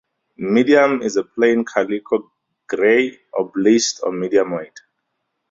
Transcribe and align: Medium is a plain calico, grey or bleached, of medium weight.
Medium 0.39 1.03
is 1.03 1.15
a 1.15 1.23
plain 1.23 1.63
calico, 1.63 2.31
grey 2.65 3.19
or 3.33 3.51
bleached, 3.51 3.99
of 3.99 4.15
medium 4.15 4.49
weight. 4.49 4.79